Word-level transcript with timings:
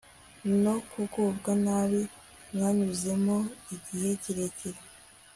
no 0.63 0.75
kugubwa 0.89 1.51
nabi 1.65 2.01
mwanyuzemo 2.53 3.37
igihe 3.75 4.09
kirekire 4.21 4.79